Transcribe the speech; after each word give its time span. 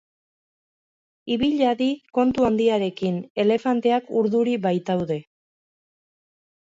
Ibil 1.35 1.61
hadi 1.65 1.89
kontu 2.19 2.47
handiarekin 2.49 3.21
elefanteak 3.47 4.11
urduri 4.23 4.57
baitaude. 4.65 5.19